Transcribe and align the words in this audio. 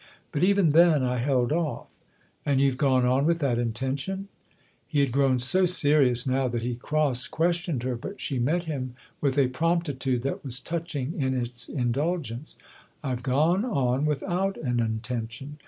But 0.31 0.41
even 0.43 0.71
then 0.71 1.03
I 1.03 1.17
held 1.17 1.51
off." 1.53 1.87
"And 2.43 2.59
you've 2.59 2.79
gone 2.79 3.05
on 3.05 3.23
with 3.27 3.37
that 3.37 3.59
intention?" 3.59 4.29
He 4.87 4.99
had 5.01 5.11
grown 5.11 5.37
so 5.37 5.67
serious 5.67 6.25
now 6.25 6.47
that 6.47 6.63
he 6.63 6.73
cross 6.73 7.27
questioned 7.27 7.83
her, 7.83 7.95
but 7.95 8.19
she 8.19 8.39
met 8.39 8.63
him 8.63 8.95
with 9.21 9.37
a 9.37 9.49
promptitude 9.49 10.23
that 10.23 10.43
was 10.43 10.59
touching 10.59 11.21
in 11.21 11.35
its 11.35 11.69
indulgence." 11.69 12.55
I've 13.03 13.21
gone 13.21 13.63
on 13.63 14.07
without 14.07 14.57
an 14.57 14.79
intention. 14.79 15.59